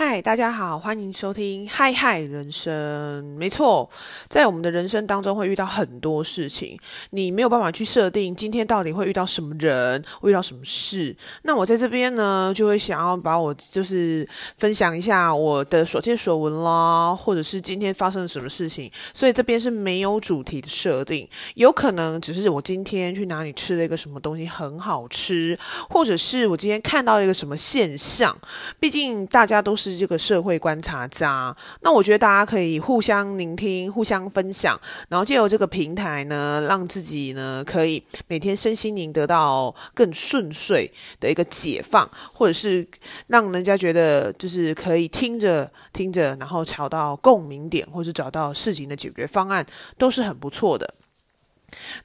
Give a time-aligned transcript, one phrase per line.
[0.00, 3.20] 嗨，大家好，欢迎收听《嗨嗨人生》。
[3.36, 3.90] 没错，
[4.28, 6.78] 在我们的人生当中会遇到很多事情，
[7.10, 11.16] 你没有办法去设定今天到底会遇到什么人，会遇到什么事。
[11.42, 14.24] 那我在这边呢，就会想要把我就是
[14.56, 18.88] 分享一下我的所见所闻啦，或者是今天发生了什么事情。
[19.12, 25.58] 所以这边是没有主题的设定，有可能只是我今天去哪里吃了一个什么东西很好吃，
[25.90, 28.38] 或者是我今天看到一个什么现象。
[28.78, 29.87] 毕竟大家都是。
[29.90, 42.86] 是这个社会观察家，那我觉得大家可以互相聆听、互相分享，然后借由这个平台呢，让自己呢可以每天身心灵得到更顺遂的一个解放，或者是
[43.28, 50.94] 让人家觉得就是可以听着听着，然后找到共鸣点，或是找到事情的解决方案，都是很不错的。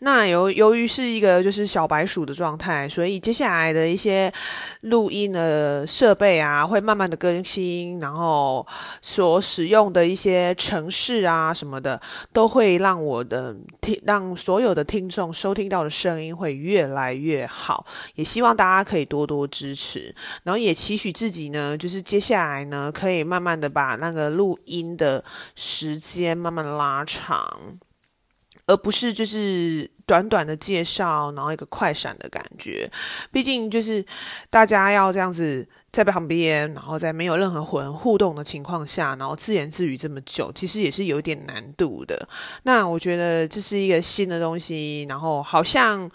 [0.06, 4.30] 那由由于是一个就是小白鼠的状态，所以接下来的一些
[4.82, 8.68] 录音的设备啊，会慢慢的更新，然后
[9.02, 12.02] 所使用的一些程式啊什么的，
[12.34, 17.86] 都会让我的听让所有的听众收听到的声音会越来越好。
[18.16, 25.24] 也希望大家可以多多支持，然后也期许自己呢，就是接下来呢，可以慢慢的把那个录音的
[25.56, 27.80] 时间慢慢拉长。
[28.66, 32.90] 而不是就是短短的介绍，然后一个快闪的感觉。
[33.32, 34.06] 毕竟就是
[34.50, 42.28] 大家要这样子在旁边，然后在没有任何人互动的情况下，然后自言自语这么久，其实也是有点难度的。
[42.64, 46.12] 那我觉得这是一个新的东西，然后好像。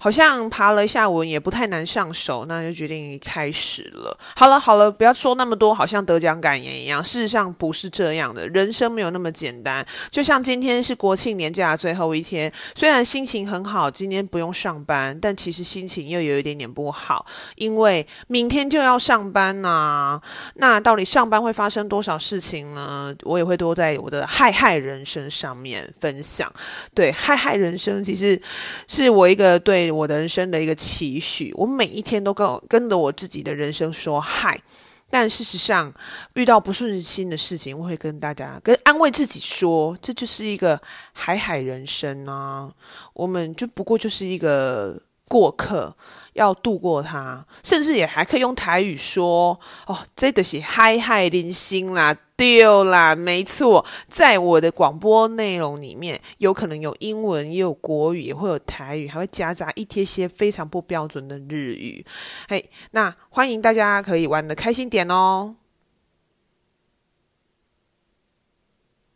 [0.00, 4.16] 好像爬了一下文也不太难上手，那就决定开始了。
[4.36, 7.02] 好了好了，不要说那么多，好像得奖感言一样。
[7.02, 9.84] 事实上不是这样的，人生没有那么简单。
[10.08, 20.22] 就像今天是国庆年假最后一天，虽然心情很好，今天不用上班，但其实心情又有一点点不好，因为明天就要上上班呐、啊。
[20.54, 23.12] 那到底上班会发生多少事情呢？
[23.22, 26.52] 我也会多在我的嗨嗨人生上面分享。
[26.94, 28.40] 对，嗨嗨人生其实
[28.86, 29.88] 是我一个对。
[29.90, 34.60] 我的人生的一个期许，我每一天都跟跟着我自己的人生说嗨，
[35.10, 35.92] 但事实上
[36.34, 40.80] 遇到不顺心的事情，我会跟大家跟安慰自己说，这就是一个
[41.12, 42.70] 海海人生啊，
[43.14, 45.94] 我们就不过就是一个过客，
[46.32, 52.16] 要度过它，甚至也还可以用台语说哦，这的是海海人生啦。
[52.38, 62.06] 丢啦，没错，在我的广播内容里面，有可能有英文，也有国语，也会有台语，还会夹杂一些些非常不标准的日语。
[62.48, 65.56] 嘿，那欢迎大家可以玩得开心点哦。